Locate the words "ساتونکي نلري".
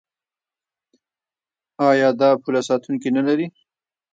2.69-3.47